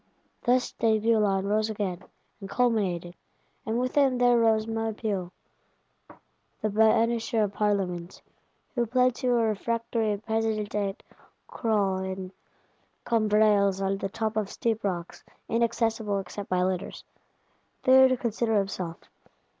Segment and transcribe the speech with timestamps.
[0.41, 2.03] Thus D'Aiguillon rose again,
[2.39, 3.13] and culminated.
[3.67, 5.29] And with him there rose Maupeou,
[6.59, 8.23] the banisher of Parlements;
[8.73, 11.03] who plants you a refractory President "at
[11.45, 12.31] Croe in
[13.05, 17.03] Combrailles on the top of steep rocks, inaccessible except by litters,"
[17.83, 18.97] there to consider himself.